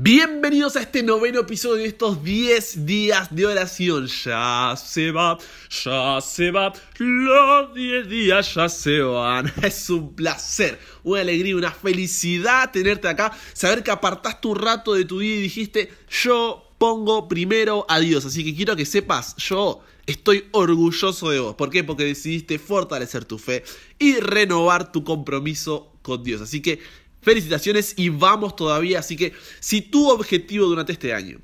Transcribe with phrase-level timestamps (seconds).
[0.00, 4.06] Bienvenidos a este noveno episodio de estos 10 días de oración.
[4.06, 5.36] Ya se va,
[5.70, 9.52] ya se va, los 10 días ya se van.
[9.62, 15.04] Es un placer, una alegría, una felicidad tenerte acá, saber que apartaste un rato de
[15.04, 18.24] tu vida y dijiste, yo pongo primero a Dios.
[18.24, 21.56] Así que quiero que sepas, yo estoy orgulloso de vos.
[21.56, 21.82] ¿Por qué?
[21.82, 23.64] Porque decidiste fortalecer tu fe
[23.98, 26.40] y renovar tu compromiso con Dios.
[26.40, 26.78] Así que
[27.22, 29.00] Felicitaciones y vamos todavía.
[29.00, 31.40] Así que si tu objetivo durante este año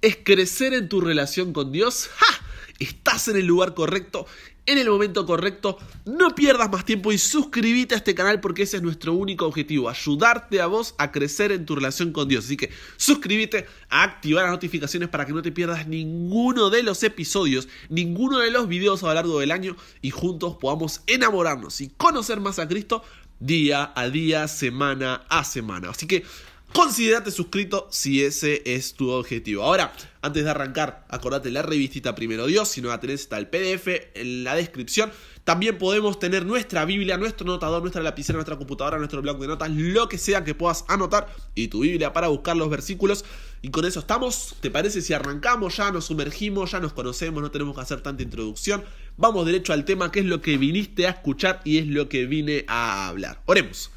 [0.00, 2.46] es crecer en tu relación con Dios, ¡ja!
[2.78, 4.26] estás en el lugar correcto,
[4.66, 5.78] en el momento correcto.
[6.04, 9.88] No pierdas más tiempo y suscríbete a este canal porque ese es nuestro único objetivo,
[9.88, 12.44] ayudarte a vos a crecer en tu relación con Dios.
[12.44, 17.68] Así que suscríbete, activar las notificaciones para que no te pierdas ninguno de los episodios,
[17.88, 22.40] ninguno de los videos a lo largo del año y juntos podamos enamorarnos y conocer
[22.40, 23.02] más a Cristo
[23.40, 25.90] día a día, semana a semana.
[25.90, 26.24] Así que
[26.72, 29.62] considerate suscrito si ese es tu objetivo.
[29.62, 33.48] Ahora, antes de arrancar, acordate la revistita Primero Dios, si no la tenés está el
[33.48, 35.10] PDF en la descripción.
[35.44, 39.70] También podemos tener nuestra Biblia, nuestro notador, nuestra lapicera, nuestra computadora, nuestro blog de notas,
[39.70, 43.24] lo que sea que puedas anotar y tu Biblia para buscar los versículos.
[43.62, 44.56] Y con eso estamos.
[44.60, 45.76] ¿Te parece si arrancamos?
[45.76, 48.84] Ya nos sumergimos, ya nos conocemos, no tenemos que hacer tanta introducción.
[49.16, 52.26] Vamos derecho al tema, que es lo que viniste a escuchar y es lo que
[52.26, 53.40] vine a hablar.
[53.46, 53.90] Oremos.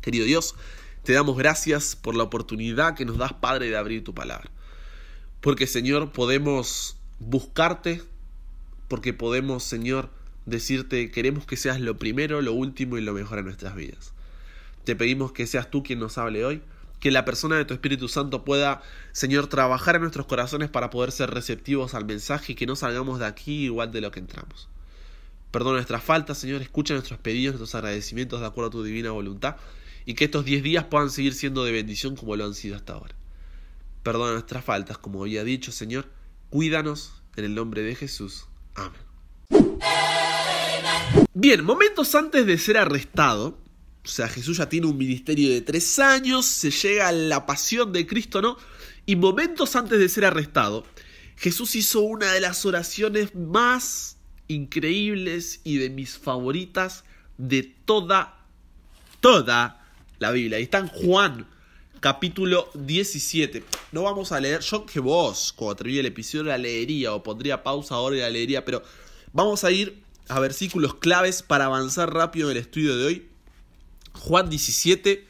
[0.00, 0.54] Querido Dios,
[1.02, 4.50] te damos gracias por la oportunidad que nos das, Padre, de abrir tu palabra.
[5.40, 8.02] Porque, Señor, podemos buscarte,
[8.88, 10.10] porque podemos, Señor,
[10.46, 14.12] decirte, queremos que seas lo primero, lo último y lo mejor en nuestras vidas.
[14.84, 16.62] Te pedimos que seas tú quien nos hable hoy,
[17.00, 21.12] que la persona de tu Espíritu Santo pueda, Señor, trabajar en nuestros corazones para poder
[21.12, 24.68] ser receptivos al mensaje y que no salgamos de aquí igual de lo que entramos.
[25.50, 29.56] Perdona nuestras faltas, Señor, escucha nuestros pedidos, nuestros agradecimientos de acuerdo a tu divina voluntad
[30.04, 32.92] y que estos 10 días puedan seguir siendo de bendición como lo han sido hasta
[32.92, 33.14] ahora.
[34.02, 36.06] Perdona nuestras faltas, como había dicho, Señor,
[36.50, 38.46] cuídanos en el nombre de Jesús.
[38.74, 39.10] Amén.
[41.32, 43.58] Bien, momentos antes de ser arrestado,
[44.04, 47.92] o sea, Jesús ya tiene un ministerio de tres años, se llega a la pasión
[47.92, 48.56] de Cristo, ¿no?
[49.06, 50.86] Y momentos antes de ser arrestado,
[51.36, 54.16] Jesús hizo una de las oraciones más
[54.48, 57.04] increíbles y de mis favoritas
[57.38, 58.44] de toda,
[59.20, 59.86] toda
[60.18, 60.58] la Biblia.
[60.58, 61.46] Y está en Juan,
[62.00, 63.64] capítulo 17.
[63.92, 67.62] No vamos a leer, yo que vos, cuando termine el episodio, la leería o pondría
[67.62, 68.82] pausa ahora y la leería, pero
[69.32, 73.29] vamos a ir a versículos claves para avanzar rápido en el estudio de hoy.
[74.20, 75.26] Juan 17,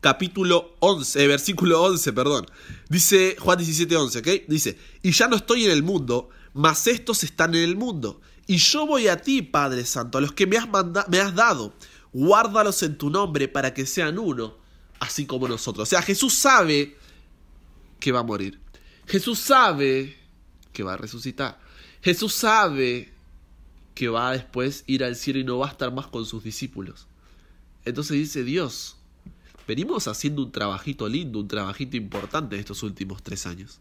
[0.00, 2.46] capítulo 11, eh, versículo 11, perdón.
[2.88, 4.28] Dice Juan 17, 11, ¿ok?
[4.48, 8.20] Dice, y ya no estoy en el mundo, mas estos están en el mundo.
[8.46, 10.66] Y yo voy a ti, Padre Santo, a los que me has,
[11.08, 11.74] me has dado,
[12.12, 14.56] guárdalos en tu nombre para que sean uno,
[14.98, 15.86] así como nosotros.
[15.86, 16.96] O sea, Jesús sabe
[18.00, 18.60] que va a morir.
[19.06, 20.16] Jesús sabe
[20.72, 21.60] que va a resucitar.
[22.00, 23.12] Jesús sabe
[23.94, 26.42] que va a después ir al cielo y no va a estar más con sus
[26.42, 27.06] discípulos.
[27.84, 28.96] Entonces dice Dios,
[29.66, 33.80] venimos haciendo un trabajito lindo, un trabajito importante estos últimos tres años.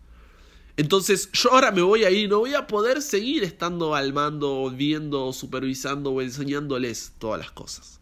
[0.77, 4.71] Entonces yo ahora me voy a ir no voy a poder seguir estando al mando,
[4.71, 7.99] viendo, supervisando o enseñándoles todas las cosas.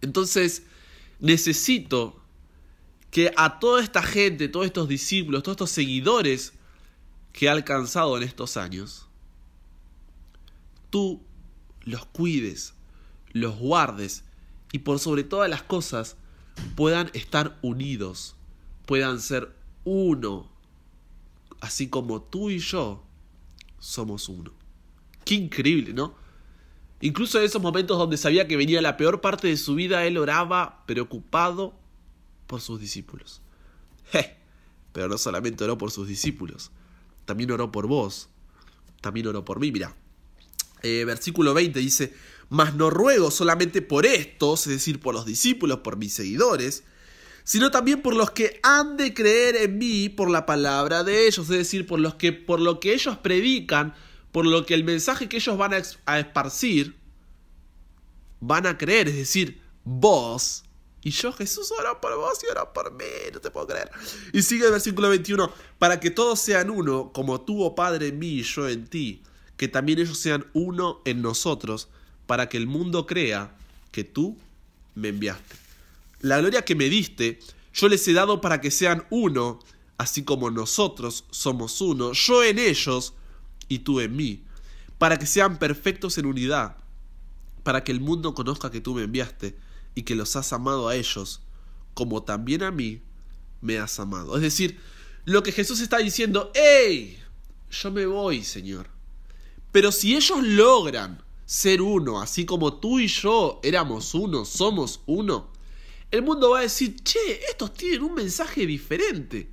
[0.00, 0.62] Entonces
[1.20, 2.20] necesito
[3.10, 6.54] que a toda esta gente, todos estos discípulos, todos estos seguidores
[7.32, 9.06] que he alcanzado en estos años,
[10.90, 11.22] tú
[11.82, 12.74] los cuides,
[13.32, 14.24] los guardes
[14.72, 16.16] y por sobre todas las cosas
[16.76, 18.36] puedan estar unidos,
[18.86, 20.50] puedan ser uno,
[21.60, 23.02] así como tú y yo
[23.78, 24.52] somos uno.
[25.24, 26.14] Qué increíble, ¿no?
[27.00, 30.18] Incluso en esos momentos donde sabía que venía la peor parte de su vida, él
[30.18, 31.74] oraba preocupado
[32.46, 33.40] por sus discípulos.
[34.92, 36.70] pero no solamente oró por sus discípulos,
[37.24, 38.28] también oró por vos,
[39.00, 39.70] también oró por mí.
[39.70, 39.94] Mira,
[40.82, 42.14] eh, versículo 20 dice,
[42.48, 46.84] mas no ruego solamente por estos, es decir, por los discípulos, por mis seguidores,
[47.44, 51.50] sino también por los que han de creer en mí por la palabra de ellos,
[51.50, 53.94] es decir, por los que por lo que ellos predican,
[54.32, 56.96] por lo que el mensaje que ellos van a, esparcir
[58.40, 60.64] van a creer, es decir, vos
[61.02, 63.90] y yo, Jesús, ora por vos y ora por mí, no te puedo creer.
[64.32, 68.18] Y sigue el versículo 21, para que todos sean uno, como tú, oh Padre, en
[68.18, 69.22] mí y yo en ti,
[69.56, 71.88] que también ellos sean uno en nosotros,
[72.28, 73.56] para que el mundo crea
[73.90, 74.36] que tú
[74.94, 75.56] me enviaste.
[76.20, 77.40] La gloria que me diste,
[77.72, 79.60] yo les he dado para que sean uno,
[79.96, 83.14] así como nosotros somos uno, yo en ellos
[83.66, 84.42] y tú en mí,
[84.98, 86.76] para que sean perfectos en unidad,
[87.62, 89.56] para que el mundo conozca que tú me enviaste
[89.94, 91.40] y que los has amado a ellos,
[91.94, 93.00] como también a mí
[93.62, 94.36] me has amado.
[94.36, 94.78] Es decir,
[95.24, 97.18] lo que Jesús está diciendo, ¡Ey!
[97.70, 98.90] Yo me voy, Señor.
[99.72, 105.50] Pero si ellos logran ser uno, así como tú y yo éramos uno, somos uno,
[106.10, 109.48] el mundo va a decir, che, estos tienen un mensaje diferente.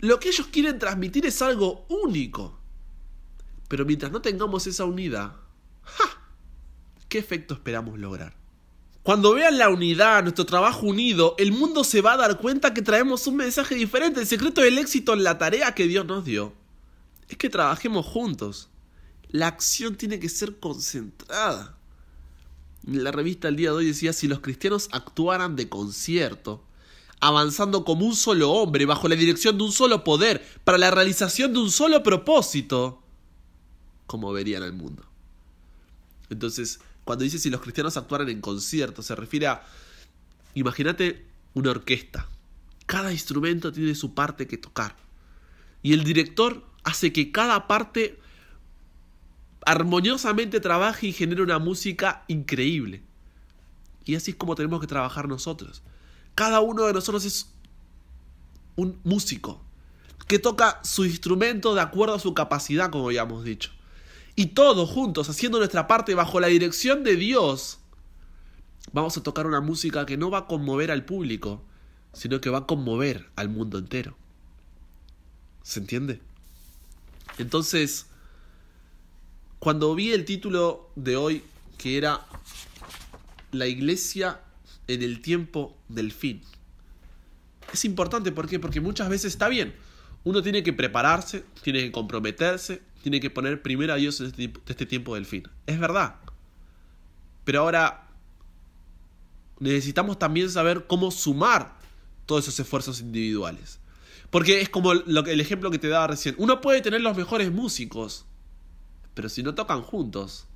[0.00, 2.58] Lo que ellos quieren transmitir es algo único.
[3.68, 5.34] Pero mientras no tengamos esa unidad,
[5.82, 6.20] ¡ja!
[7.08, 8.36] ¿qué efecto esperamos lograr?
[9.02, 12.82] Cuando vean la unidad, nuestro trabajo unido, el mundo se va a dar cuenta que
[12.82, 14.20] traemos un mensaje diferente.
[14.20, 16.52] El secreto del éxito en la tarea que Dios nos dio
[17.30, 18.68] es que trabajemos juntos.
[19.34, 21.76] La acción tiene que ser concentrada.
[22.84, 26.62] La revista El día de hoy decía si los cristianos actuaran de concierto,
[27.18, 31.52] avanzando como un solo hombre, bajo la dirección de un solo poder, para la realización
[31.52, 33.02] de un solo propósito,
[34.06, 35.02] ¿cómo verían el mundo?
[36.30, 39.64] Entonces, cuando dice si los cristianos actuaran en concierto, se refiere a,
[40.54, 42.28] imagínate una orquesta.
[42.86, 44.94] Cada instrumento tiene su parte que tocar.
[45.82, 48.20] Y el director hace que cada parte
[49.66, 53.02] armoniosamente trabaje y genere una música increíble.
[54.04, 55.82] Y así es como tenemos que trabajar nosotros.
[56.34, 57.52] Cada uno de nosotros es
[58.76, 59.62] un músico
[60.26, 63.70] que toca su instrumento de acuerdo a su capacidad, como ya hemos dicho.
[64.36, 67.78] Y todos juntos, haciendo nuestra parte bajo la dirección de Dios,
[68.92, 71.62] vamos a tocar una música que no va a conmover al público,
[72.12, 74.16] sino que va a conmover al mundo entero.
[75.62, 76.20] ¿Se entiende?
[77.38, 78.06] Entonces,
[79.64, 81.42] cuando vi el título de hoy,
[81.78, 82.20] que era
[83.50, 84.42] La iglesia
[84.88, 86.42] en el tiempo del fin,
[87.72, 88.30] es importante.
[88.30, 89.74] Porque muchas veces está bien.
[90.22, 94.52] Uno tiene que prepararse, tiene que comprometerse, tiene que poner primero a Dios en este,
[94.66, 95.48] este tiempo del fin.
[95.66, 96.16] Es verdad.
[97.44, 98.10] Pero ahora
[99.60, 101.78] necesitamos también saber cómo sumar
[102.26, 103.78] todos esos esfuerzos individuales.
[104.28, 104.92] Porque es como
[105.24, 106.34] que, el ejemplo que te daba recién.
[106.36, 108.26] Uno puede tener los mejores músicos,
[109.14, 110.46] pero si no tocan juntos,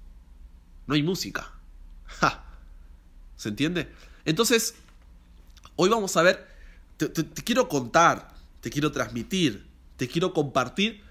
[0.86, 1.52] no hay música.
[3.36, 3.88] ¿Se entiende?
[4.24, 4.74] Entonces,
[5.76, 6.46] hoy vamos a ver,
[6.96, 7.12] te,
[7.44, 9.66] quiero contar, te quiero transmitir,
[9.96, 11.02] te quiero compartir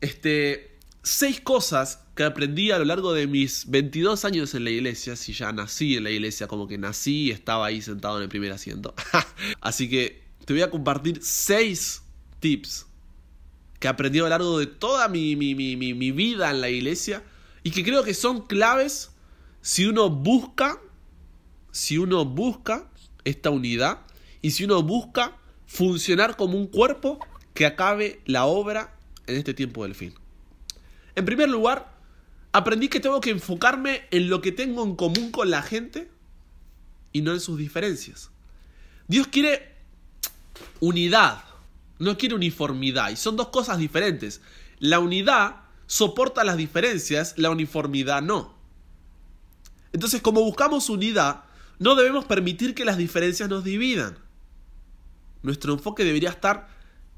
[0.00, 5.14] este, seis cosas que aprendí a lo largo de mis 22 años en la iglesia,
[5.16, 8.28] si ya nací en la iglesia, como que nací y estaba ahí sentado en el
[8.28, 8.94] primer asiento.
[9.60, 12.02] Así que te voy a compartir seis
[12.40, 12.86] tips
[13.80, 17.24] que aprendí a lo largo de toda mi, mi, mi, vida en la iglesia
[17.62, 19.10] y que creo que son claves
[19.62, 20.78] si uno busca,
[21.72, 22.88] si uno busca
[23.24, 24.00] esta unidad
[24.42, 25.36] y si uno busca
[25.66, 27.18] funcionar como un cuerpo
[27.54, 28.96] que acabe la obra
[29.26, 30.14] en este tiempo del fin.
[31.14, 31.96] En primer lugar,
[32.52, 36.10] aprendí que tengo que enfocarme en lo que tengo en común con la gente
[37.12, 38.30] y no en sus diferencias.
[39.08, 39.74] Dios quiere
[40.80, 41.42] unidad,
[42.00, 43.10] no quiere uniformidad.
[43.10, 44.40] Y son dos cosas diferentes.
[44.80, 48.54] La unidad soporta las diferencias, la uniformidad no.
[49.92, 51.44] Entonces, como buscamos unidad,
[51.78, 54.18] no debemos permitir que las diferencias nos dividan.
[55.42, 56.68] Nuestro enfoque debería estar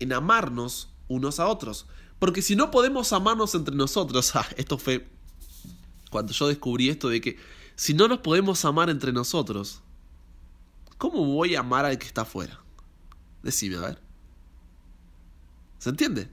[0.00, 1.87] en amarnos unos a otros.
[2.19, 5.08] Porque si no podemos amarnos entre nosotros, ah, esto fue
[6.11, 7.38] cuando yo descubrí esto de que
[7.76, 9.81] si no nos podemos amar entre nosotros,
[10.99, 12.61] ¿cómo voy a amar al que está afuera?
[13.43, 14.01] Decime, a ver.
[15.82, 16.29] ¿Se entiende?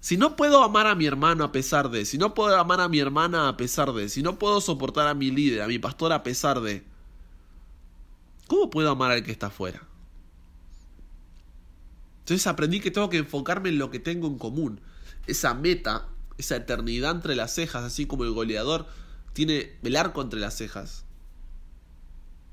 [0.00, 2.88] Si no puedo amar a mi hermano a pesar de, si no puedo amar a
[2.88, 6.14] mi hermana a pesar de, si no puedo soportar a mi líder, a mi pastor
[6.14, 6.82] a pesar de,
[8.46, 9.86] ¿cómo puedo amar al que está afuera?
[12.20, 14.80] Entonces aprendí que tengo que enfocarme en lo que tengo en común.
[15.26, 18.86] Esa meta, esa eternidad entre las cejas, así como el goleador
[19.34, 21.04] tiene el arco entre las cejas.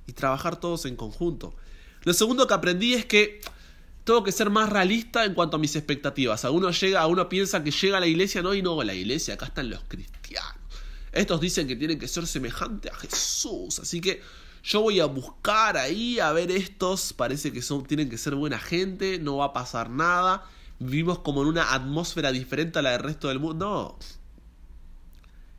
[0.08, 1.56] Y trabajar todos en conjunto.
[2.03, 3.39] Lo segundo que aprendí es que
[4.03, 6.43] tengo que ser más realista en cuanto a mis expectativas.
[6.46, 9.36] A uno, llega, uno piensa que llega a la iglesia, no, y no, la iglesia,
[9.36, 10.55] acá están los cristianos.
[11.12, 13.79] Estos dicen que tienen que ser semejante a Jesús.
[13.79, 14.22] Así que
[14.63, 17.13] yo voy a buscar ahí a ver estos.
[17.13, 20.48] Parece que son, tienen que ser buena gente, no va a pasar nada.
[20.79, 23.65] Vivimos como en una atmósfera diferente a la del resto del mundo.
[23.65, 24.00] No.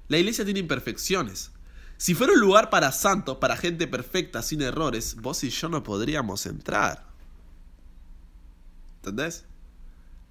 [0.09, 1.53] La iglesia tiene imperfecciones.
[1.97, 5.83] Si fuera un lugar para santos, para gente perfecta, sin errores, vos y yo no
[5.85, 7.12] podríamos entrar.
[9.03, 9.45] ¿Entendés?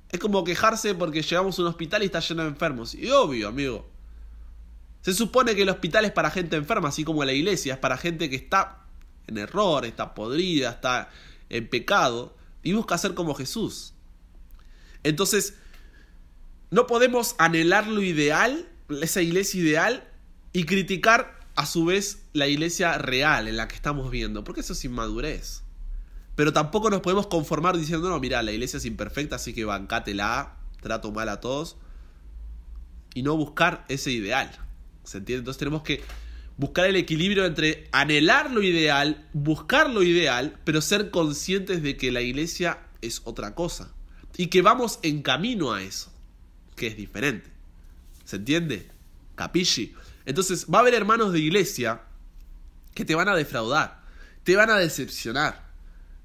[0.09, 2.95] Es como quejarse porque llegamos a un hospital y está lleno de enfermos.
[2.95, 3.89] Y obvio, amigo.
[5.01, 7.97] Se supone que el hospital es para gente enferma, así como la iglesia es para
[7.97, 8.85] gente que está
[9.27, 11.09] en error, está podrida, está
[11.49, 13.93] en pecado y busca ser como Jesús.
[15.03, 15.55] Entonces,
[16.69, 18.69] no podemos anhelar lo ideal,
[19.01, 20.07] esa iglesia ideal,
[20.53, 24.73] y criticar a su vez la iglesia real en la que estamos viendo, porque eso
[24.73, 25.63] es inmadurez.
[26.41, 30.57] Pero tampoco nos podemos conformar diciendo, no, mira, la iglesia es imperfecta, así que bancátela,
[30.81, 31.77] trato mal a todos.
[33.13, 34.49] Y no buscar ese ideal.
[35.03, 35.41] ¿Se entiende?
[35.41, 36.01] Entonces tenemos que
[36.57, 42.11] buscar el equilibrio entre anhelar lo ideal, buscar lo ideal, pero ser conscientes de que
[42.11, 43.93] la iglesia es otra cosa.
[44.35, 46.11] Y que vamos en camino a eso,
[46.75, 47.51] que es diferente.
[48.25, 48.89] ¿Se entiende?
[49.35, 49.93] Capisci.
[50.25, 52.01] Entonces va a haber hermanos de iglesia
[52.95, 54.01] que te van a defraudar,
[54.43, 55.69] te van a decepcionar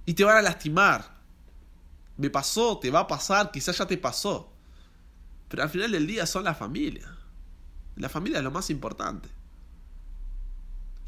[0.07, 1.17] y te van a lastimar.
[2.17, 4.53] Me pasó, te va a pasar, quizás ya te pasó.
[5.49, 7.15] Pero al final del día son la familia.
[7.97, 9.29] La familia es lo más importante.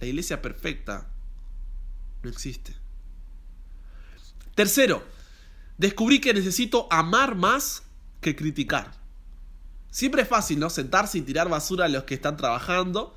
[0.00, 1.06] La iglesia perfecta
[2.22, 2.74] no existe.
[4.54, 5.04] Tercero,
[5.76, 7.84] descubrí que necesito amar más
[8.20, 8.92] que criticar.
[9.90, 10.70] Siempre es fácil, ¿no?
[10.70, 13.16] Sentarse y tirar basura a los que están trabajando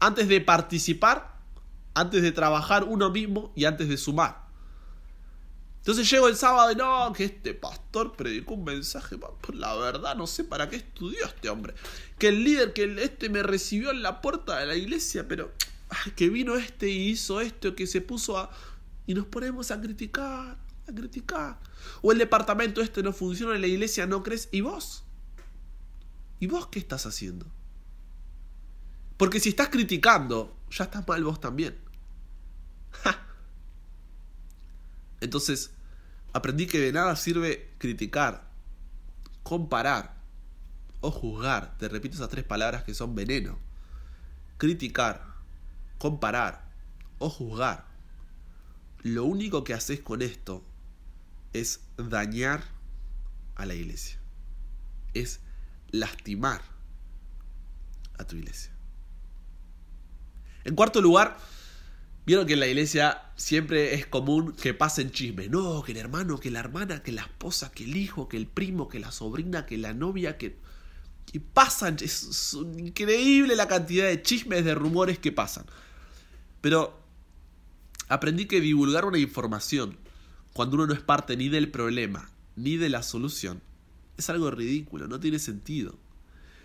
[0.00, 1.38] antes de participar,
[1.94, 4.43] antes de trabajar uno mismo y antes de sumar.
[5.84, 9.18] Entonces llego el sábado y no, que este pastor predicó un mensaje,
[9.52, 11.74] la verdad no sé para qué estudió este hombre.
[12.18, 15.52] Que el líder, que este me recibió en la puerta de la iglesia, pero
[16.16, 18.50] que vino este y hizo esto, que se puso a...
[19.06, 20.56] Y nos ponemos a criticar,
[20.88, 21.60] a criticar.
[22.00, 24.48] O el departamento este no funciona en la iglesia, no crees.
[24.52, 25.04] ¿Y vos?
[26.40, 27.44] ¿Y vos qué estás haciendo?
[29.18, 31.78] Porque si estás criticando, ya estás mal vos también.
[35.20, 35.73] Entonces,
[36.34, 38.50] aprendí que de nada sirve criticar,
[39.42, 40.16] comparar
[41.00, 41.78] o juzgar.
[41.78, 43.58] Te repito esas tres palabras que son veneno.
[44.58, 45.24] Criticar,
[45.96, 46.68] comparar
[47.18, 47.86] o juzgar.
[49.02, 50.64] Lo único que haces con esto
[51.52, 52.64] es dañar
[53.54, 54.18] a la iglesia.
[55.14, 55.40] Es
[55.90, 56.62] lastimar
[58.18, 58.72] a tu iglesia.
[60.64, 61.36] En cuarto lugar,
[62.26, 65.50] vieron que en la iglesia siempre es común que pasen chismes.
[65.50, 68.46] No, que el hermano, que la hermana, que la esposa, que el hijo, que el
[68.46, 70.58] primo, que la sobrina, que la novia, que...
[71.32, 75.64] Y pasan, es increíble la cantidad de chismes, de rumores que pasan.
[76.60, 77.00] Pero
[78.08, 79.98] aprendí que divulgar una información
[80.52, 83.60] cuando uno no es parte ni del problema ni de la solución
[84.16, 85.98] es algo ridículo, no tiene sentido.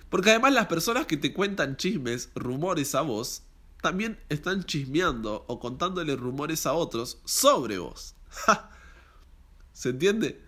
[0.10, 3.44] Porque además las personas que te cuentan chismes, rumores a vos,
[3.82, 8.16] también están chismeando o contándole rumores a otros sobre vos.
[9.74, 10.44] ¿Se entiende?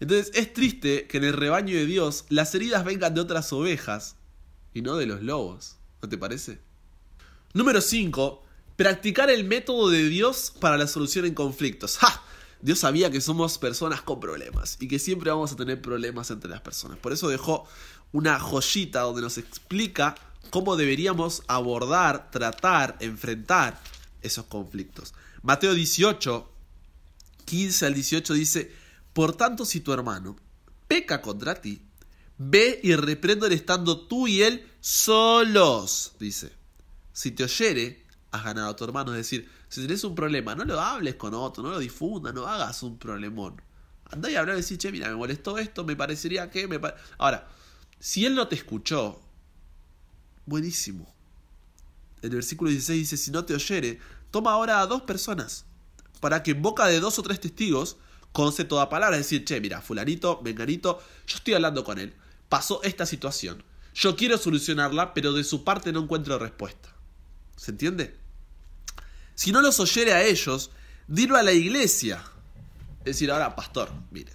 [0.00, 4.16] Entonces es triste que en el rebaño de Dios las heridas vengan de otras ovejas
[4.72, 5.76] y no de los lobos.
[6.02, 6.60] ¿No te parece?
[7.52, 8.42] Número 5.
[8.76, 11.98] Practicar el método de Dios para la solución en conflictos.
[11.98, 12.22] ¡Ja!
[12.60, 16.50] Dios sabía que somos personas con problemas y que siempre vamos a tener problemas entre
[16.50, 16.98] las personas.
[16.98, 17.66] Por eso dejó
[18.10, 20.16] una joyita donde nos explica
[20.50, 23.80] cómo deberíamos abordar, tratar, enfrentar
[24.22, 25.14] esos conflictos.
[25.42, 26.50] Mateo 18,
[27.44, 28.72] 15 al 18 dice,
[29.12, 30.36] por tanto si tu hermano
[30.88, 31.82] peca contra ti,
[32.38, 36.52] ve y repréndele estando tú y él solos, dice.
[37.12, 39.12] Si te oyere, has ganado a tu hermano.
[39.12, 42.46] Es decir, si tenés un problema, no lo hables con otro, no lo difundas, no
[42.46, 43.60] hagas un problemón.
[44.10, 46.66] Andá y hablar y decir, che, mira, me molestó esto, me parecería que...
[46.66, 46.80] Me
[47.18, 47.48] Ahora,
[47.98, 49.20] si él no te escuchó,
[50.46, 51.12] buenísimo.
[52.22, 53.98] El versículo 16 dice, si no te oyere,
[54.30, 55.66] toma ahora a dos personas,
[56.20, 57.96] para que en boca de dos o tres testigos
[58.32, 59.16] conce toda palabra.
[59.16, 62.14] Es decir, che, mira, fulanito, venganito, yo estoy hablando con él.
[62.48, 63.62] Pasó esta situación.
[63.94, 66.88] Yo quiero solucionarla, pero de su parte no encuentro respuesta.
[67.56, 68.16] ¿Se entiende?
[69.34, 70.70] Si no los oyere a ellos,
[71.06, 72.22] dilo a la iglesia.
[73.00, 74.32] Es decir, ahora, pastor, mire,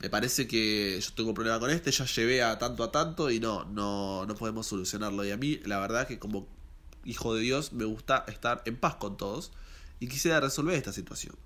[0.00, 3.30] me parece que yo tengo un problema con este, ya llevé a tanto a tanto
[3.30, 5.24] y no, no, no podemos solucionarlo.
[5.26, 6.48] Y a mí, la verdad que como
[7.04, 9.52] hijo de Dios, me gusta estar en paz con todos
[10.00, 11.36] y quisiera resolver esta situación.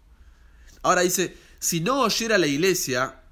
[0.82, 3.22] Ahora dice, si no oyera a la iglesia,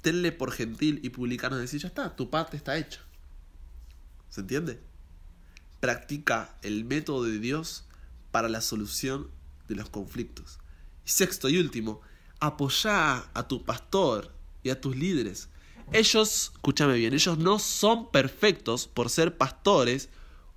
[0.00, 3.00] tenle por gentil y publicano decir, ya está, tu parte está hecha.
[4.30, 4.80] ¿Se entiende?
[5.80, 7.84] Practica el método de Dios
[8.30, 9.30] para la solución
[9.68, 10.58] de los conflictos.
[11.04, 12.00] Y sexto y último,
[12.40, 14.37] apoya a tu pastor
[14.68, 15.48] y a tus líderes.
[15.92, 20.10] Ellos, escúchame bien, ellos no son perfectos por ser pastores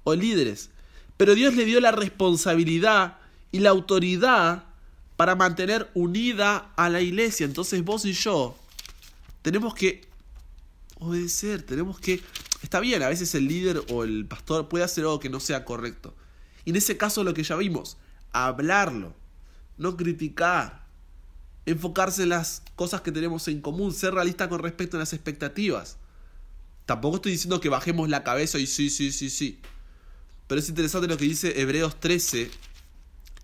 [0.03, 0.69] o líderes,
[1.17, 3.17] pero Dios le dio la responsabilidad
[3.51, 4.65] y la autoridad
[5.15, 7.45] para mantener unida a la iglesia.
[7.45, 8.57] Entonces vos y yo
[9.41, 10.07] tenemos que
[10.99, 12.21] obedecer, tenemos que...
[12.61, 15.65] Está bien, a veces el líder o el pastor puede hacer algo que no sea
[15.65, 16.13] correcto,
[16.63, 17.97] y en ese caso lo que ya vimos,
[18.33, 19.15] hablarlo,
[19.77, 20.80] no criticar,
[21.65, 25.97] enfocarse en las cosas que tenemos en común, ser realista con respecto a las expectativas.
[26.85, 29.59] Tampoco estoy diciendo que bajemos la cabeza y sí, sí, sí, sí.
[30.47, 32.51] Pero es interesante lo que dice Hebreos 13,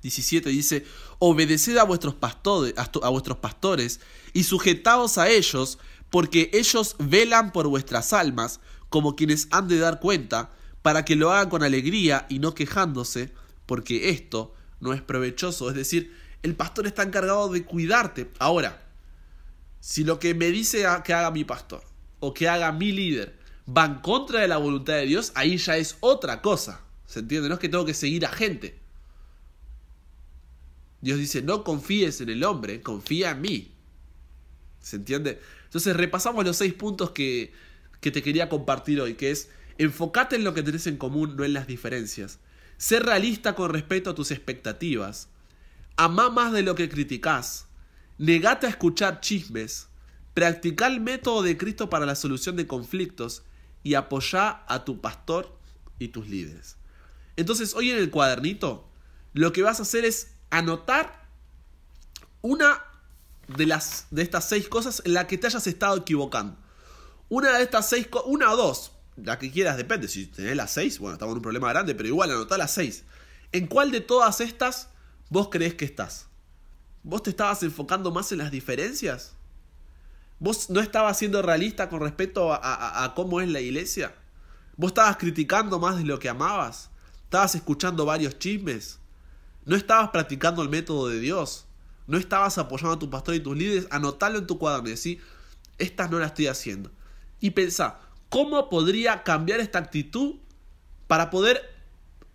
[0.01, 0.86] 17 dice,
[1.19, 4.00] obedeced a vuestros, pastores, a vuestros pastores
[4.33, 5.77] y sujetaos a ellos,
[6.09, 8.59] porque ellos velan por vuestras almas,
[8.89, 13.33] como quienes han de dar cuenta, para que lo hagan con alegría y no quejándose,
[13.65, 15.69] porque esto no es provechoso.
[15.69, 16.13] Es decir,
[16.47, 18.31] el pastor está encargado de cuidarte.
[18.39, 18.83] Ahora,
[19.79, 21.83] si lo que me dice que haga mi pastor
[22.19, 23.37] o que haga mi líder
[23.67, 26.81] va en contra de la voluntad de Dios, ahí ya es otra cosa.
[27.05, 27.49] ¿Se entiende?
[27.49, 28.79] No es que tengo que seguir a gente.
[31.01, 33.71] Dios dice, no confíes en el hombre, confía en mí.
[34.81, 35.39] ¿Se entiende?
[35.65, 37.51] Entonces repasamos los seis puntos que,
[37.99, 41.43] que te quería compartir hoy, que es enfocate en lo que tenés en común, no
[41.43, 42.39] en las diferencias.
[42.77, 45.29] Ser realista con respecto a tus expectativas.
[45.97, 47.65] Amá más de lo que criticás.
[48.19, 49.87] Negate a escuchar chismes.
[50.35, 53.43] Practica el método de Cristo para la solución de conflictos
[53.81, 55.57] y apoyá a tu pastor
[55.97, 56.77] y tus líderes.
[57.35, 58.87] Entonces, hoy en el cuadernito,
[59.33, 61.27] lo que vas a hacer es anotar
[62.41, 62.83] una
[63.47, 66.57] de, las, de estas seis cosas en la que te hayas estado equivocando.
[67.29, 70.07] Una de estas seis, una o dos, la que quieras, depende.
[70.07, 73.03] Si tenés las seis, bueno, estamos en un problema grande, pero igual anotá las seis.
[73.51, 74.89] ¿En cuál de todas estas
[75.29, 76.27] vos crees que estás?
[77.03, 79.34] ¿Vos te estabas enfocando más en las diferencias?
[80.39, 84.13] ¿Vos no estabas siendo realista con respecto a, cómo es la iglesia?
[84.75, 86.89] ¿Vos estabas criticando más de lo que amabas?
[87.24, 89.00] ¿Estabas escuchando varios chismes?
[89.65, 91.65] No estabas practicando el método de Dios.
[92.05, 93.88] No estabas apoyando a tu pastor y tus líderes.
[93.89, 95.22] Anotalo en tu cuaderno y decir,
[95.77, 96.91] estas no las estoy haciendo.
[97.39, 100.36] Y pensá, ¿cómo podría cambiar esta actitud
[101.07, 101.76] para poder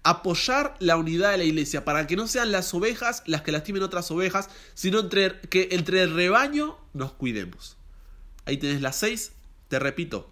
[0.02, 1.84] apoyar la unidad de la iglesia?
[1.84, 6.02] Para que no sean las ovejas las que lastimen otras ovejas, sino entre, que entre
[6.02, 7.76] el rebaño nos cuidemos.
[8.44, 9.32] Ahí tenés las seis.
[9.68, 10.30] Te repito,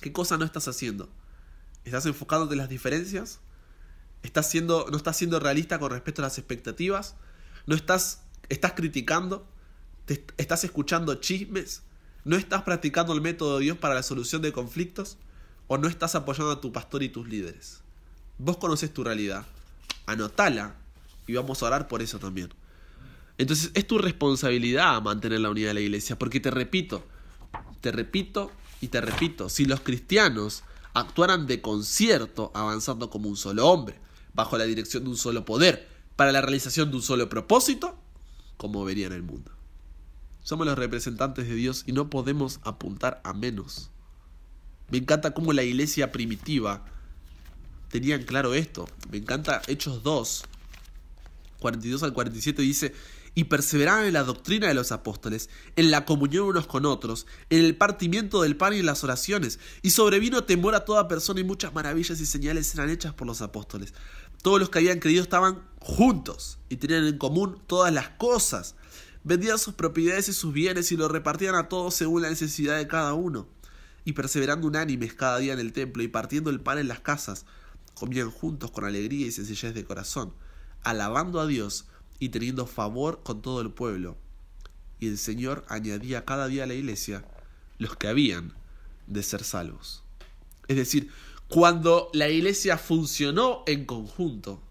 [0.00, 1.08] ¿qué cosa no estás haciendo?
[1.84, 3.40] ¿Estás enfocándote en las diferencias?
[4.24, 7.14] estás siendo, no estás siendo realista con respecto a las expectativas,
[7.66, 9.46] no estás, estás criticando,
[10.06, 11.82] te, estás escuchando chismes,
[12.24, 15.18] no estás practicando el método de Dios para la solución de conflictos
[15.68, 17.83] o no estás apoyando a tu pastor y tus líderes.
[18.38, 19.46] Vos conoces tu realidad,
[20.06, 20.74] anotala
[21.26, 22.50] y vamos a orar por eso también.
[23.38, 27.04] Entonces es tu responsabilidad mantener la unidad de la iglesia, porque te repito,
[27.80, 30.62] te repito y te repito, si los cristianos
[30.94, 33.98] actuaran de concierto avanzando como un solo hombre,
[34.34, 37.96] bajo la dirección de un solo poder, para la realización de un solo propósito,
[38.56, 39.50] como verían el mundo.
[40.42, 43.90] Somos los representantes de Dios y no podemos apuntar a menos.
[44.90, 46.84] Me encanta cómo la iglesia primitiva
[47.88, 48.88] tenía en claro esto.
[49.10, 50.44] Me encanta Hechos 2,
[51.60, 52.94] 42 al 47 dice,
[53.34, 57.64] y perseveraban en la doctrina de los apóstoles, en la comunión unos con otros, en
[57.64, 61.44] el partimiento del pan y en las oraciones, y sobrevino temor a toda persona y
[61.44, 63.92] muchas maravillas y señales eran hechas por los apóstoles.
[64.42, 68.76] Todos los que habían creído estaban juntos y tenían en común todas las cosas.
[69.24, 72.86] Vendían sus propiedades y sus bienes y lo repartían a todos según la necesidad de
[72.86, 73.48] cada uno.
[74.04, 77.46] Y perseverando unánimes cada día en el templo y partiendo el pan en las casas,
[77.94, 80.34] comían juntos con alegría y sencillez de corazón,
[80.82, 81.86] alabando a Dios
[82.18, 84.16] y teniendo favor con todo el pueblo.
[85.00, 87.24] Y el Señor añadía cada día a la iglesia
[87.78, 88.52] los que habían
[89.06, 90.02] de ser salvos.
[90.68, 91.10] Es decir,
[91.48, 94.62] cuando la iglesia funcionó en conjunto,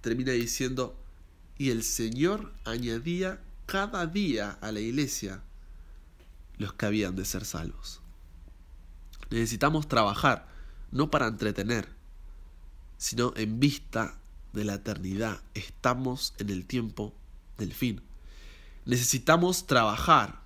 [0.00, 1.00] termina diciendo,
[1.56, 5.42] y el Señor añadía cada día a la iglesia
[6.58, 8.00] los que habían de ser salvos.
[9.30, 10.46] Necesitamos trabajar,
[10.90, 11.88] no para entretener,
[12.98, 14.18] sino en vista
[14.52, 15.40] de la eternidad.
[15.54, 17.12] Estamos en el tiempo
[17.58, 18.00] del fin.
[18.84, 20.40] Necesitamos trabajar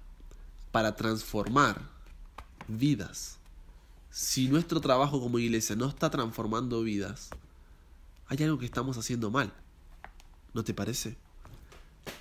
[0.73, 1.83] para transformar
[2.69, 3.39] vidas
[4.19, 7.31] si nuestro trabajo como iglesia no está transformando vidas,
[8.27, 9.53] hay algo que estamos haciendo mal.
[10.55, 11.17] ¿No te parece?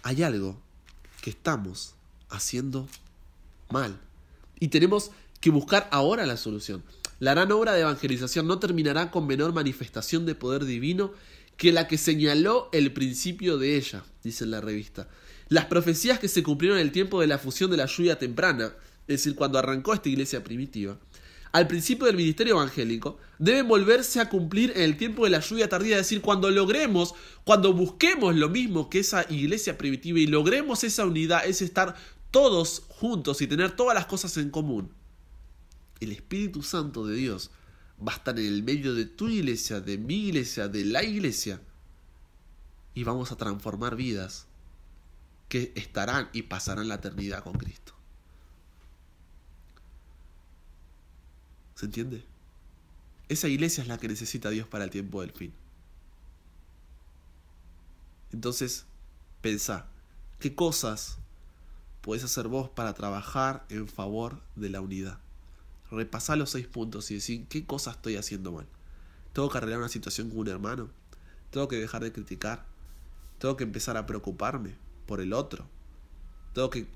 [0.03, 0.61] Hay algo
[1.23, 1.95] que estamos
[2.29, 2.87] haciendo
[3.71, 3.99] mal.
[4.59, 5.09] Y tenemos
[5.41, 6.83] que buscar ahora la solución.
[7.19, 11.13] La gran obra de evangelización no terminará con menor manifestación de poder divino
[11.58, 15.10] que la que señaló el principio de ella, dice la revista.
[15.49, 18.73] Las profecías que se cumplieron en el tiempo de la fusión de la lluvia temprana,
[19.08, 20.99] es decir, cuando arrancó esta iglesia primitiva,
[21.53, 25.69] al principio del ministerio evangélico deben volverse a cumplir en el tiempo de la lluvia
[25.69, 30.84] tardía, es decir, cuando logremos, cuando busquemos lo mismo que esa iglesia primitiva y logremos
[30.84, 31.95] esa unidad, es estar
[32.30, 34.91] todos juntos y tener todas las cosas en común.
[35.99, 37.51] El Espíritu Santo de Dios
[38.05, 41.62] va a estar en el medio de tu iglesia, de mi iglesia, de la iglesia,
[42.93, 44.47] y vamos a transformar vidas
[45.49, 47.93] que estarán y pasarán la eternidad con Cristo.
[51.75, 52.23] ¿Se entiende?
[53.29, 55.53] Esa iglesia es la que necesita Dios para el tiempo del fin.
[58.31, 58.86] Entonces,
[59.41, 59.88] pensá,
[60.39, 61.17] ¿qué cosas
[62.01, 65.19] podés hacer vos para trabajar en favor de la unidad?
[65.91, 68.67] Repasá los seis puntos y decir, ¿qué cosas estoy haciendo mal?
[69.34, 70.89] ¿Tengo que arreglar una situación con un hermano?
[71.52, 72.65] ¿Tengo que dejar de criticar?
[73.39, 75.67] ¿Tengo que empezar a preocuparme por el otro?
[76.54, 76.88] ¿Tengo que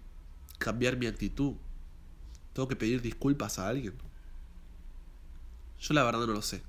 [0.58, 1.54] cambiar mi actitud?
[2.54, 3.94] ¿Tengo que pedir disculpas a alguien?
[5.80, 6.62] Yo la verdad no lo sé.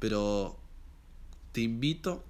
[0.00, 0.58] Pero
[1.52, 2.24] te invito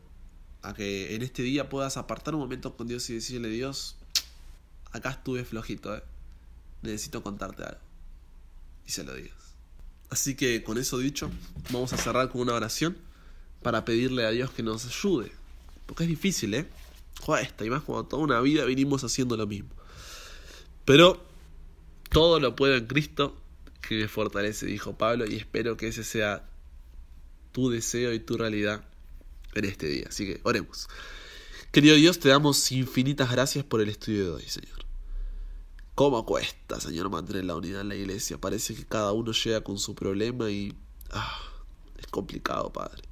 [0.63, 3.97] a que en este día puedas apartar un momento con Dios y decirle, Dios,
[4.93, 6.03] acá estuve flojito, ¿eh?
[6.83, 7.88] necesito contarte algo.
[8.89, 9.37] Y se lo digas.
[10.09, 11.31] Así que con eso dicho,
[11.71, 12.97] vamos a cerrar con una oración
[13.63, 15.31] para pedirle a Dios que nos ayude.
[15.85, 16.67] Porque es difícil, ¿eh?
[17.25, 19.69] Cuesta, y más cuando toda una vida vinimos haciendo lo mismo.
[20.87, 21.23] Pero
[22.09, 23.37] todo lo puedo en Cristo
[23.87, 26.49] que me fortalece, dijo Pablo, y espero que ese sea
[27.53, 28.85] tu deseo y tu realidad
[29.55, 30.07] en este día.
[30.09, 30.89] Así que oremos.
[31.73, 34.88] Querido Dios, te damos infinitas gracias por el estudio de hoy, Señor.
[35.99, 38.41] ¿Cómo cuesta, Señor, mantener la unidad en la iglesia?
[38.41, 40.79] Parece que cada uno llega con su problema y...
[41.11, 41.41] Ah,
[41.97, 43.03] es complicado, Padre.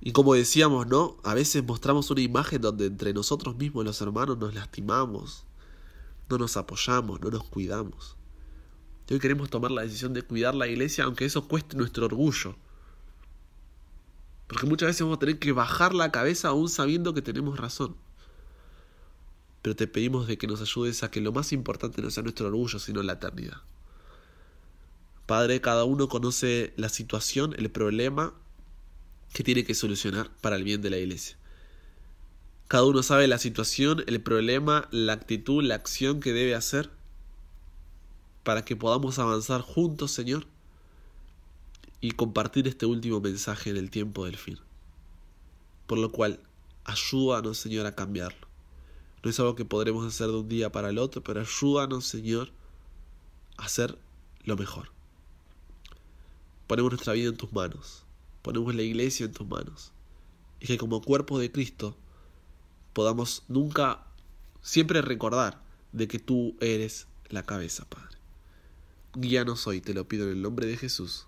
[0.00, 1.18] Y como decíamos, ¿no?
[1.22, 5.44] A veces mostramos una imagen donde entre nosotros mismos, los hermanos, nos lastimamos,
[6.28, 8.16] no nos apoyamos, no nos cuidamos.
[9.08, 12.56] Y hoy queremos tomar la decisión de cuidar la iglesia, aunque eso cueste nuestro orgullo.
[14.48, 17.94] Porque muchas veces vamos a tener que bajar la cabeza aún sabiendo que tenemos razón.
[19.66, 22.46] Pero te pedimos de que nos ayudes a que lo más importante no sea nuestro
[22.46, 23.62] orgullo, sino la eternidad.
[25.26, 28.32] Padre, cada uno conoce la situación, el problema
[29.32, 31.36] que tiene que solucionar para el bien de la iglesia.
[32.68, 36.88] Cada uno sabe la situación, el problema, la actitud, la acción que debe hacer
[38.44, 40.46] para que podamos avanzar juntos, Señor,
[42.00, 44.60] y compartir este último mensaje en el tiempo del fin.
[45.88, 46.38] Por lo cual,
[46.84, 48.45] ayúdanos, Señor, a cambiarlo.
[49.26, 52.52] No es algo que podremos hacer de un día para el otro, pero ayúdanos, Señor,
[53.56, 53.98] a hacer
[54.44, 54.92] lo mejor.
[56.68, 58.04] Ponemos nuestra vida en tus manos,
[58.42, 59.90] ponemos la iglesia en tus manos,
[60.60, 61.96] y que como cuerpo de Cristo
[62.92, 64.06] podamos nunca,
[64.62, 65.60] siempre recordar
[65.90, 68.18] de que tú eres la cabeza, Padre.
[69.16, 71.26] Guíanos hoy, te lo pido en el nombre de Jesús.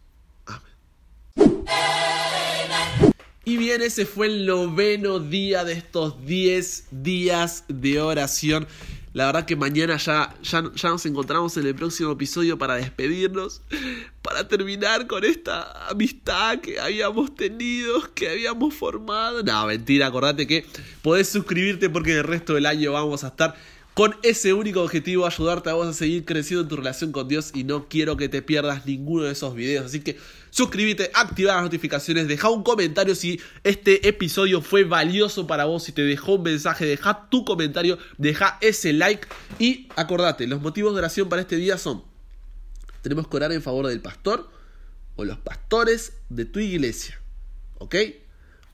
[3.49, 8.67] Y bien, ese fue el noveno día de estos 10 días de oración.
[9.15, 13.63] La verdad que mañana ya, ya, ya, nos encontramos en el próximo episodio para despedirnos,
[14.21, 19.43] para terminar con esta amistad que habíamos tenido, que habíamos formado.
[19.43, 20.67] No, mentira, acordate que
[21.01, 23.57] podés suscribirte porque el resto del año vamos a estar
[23.95, 27.51] con ese único objetivo, ayudarte a vos a seguir creciendo en tu relación con Dios
[27.55, 29.87] y no quiero que te pierdas ninguno de esos videos.
[29.87, 30.19] Así que
[30.51, 35.93] suscríbete, activa las notificaciones, deja un comentario si este episodio fue valioso para vos, si
[35.93, 39.27] te dejó un mensaje, deja tu comentario, deja ese like
[39.59, 42.05] y acordate, los motivos de oración para este día son,
[43.03, 44.51] tenemos que orar en favor del pastor
[45.17, 47.21] o los pastores de tu iglesia,
[47.79, 47.97] ¿ok?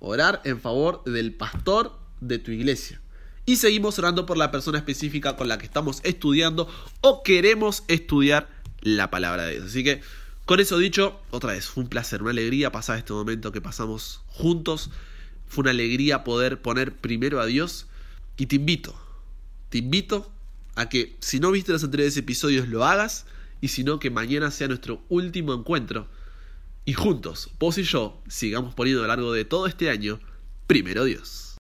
[0.01, 3.01] Orar en favor del pastor de tu iglesia
[3.47, 6.69] y seguimos orando por la persona específica con la que estamos estudiando
[7.01, 8.49] o queremos estudiar
[8.81, 9.67] la palabra de Dios.
[9.67, 10.01] Así que,
[10.45, 14.23] con eso dicho, otra vez, fue un placer, una alegría pasar este momento que pasamos
[14.27, 14.91] juntos.
[15.47, 17.87] Fue una alegría poder poner primero a Dios
[18.37, 18.95] y te invito,
[19.69, 20.31] te invito
[20.75, 23.27] a que si no viste los anteriores episodios lo hagas
[23.61, 26.09] y si no que mañana sea nuestro último encuentro
[26.85, 30.19] y juntos, vos y yo, sigamos poniendo a lo largo de todo este año,
[30.67, 31.45] primero Dios.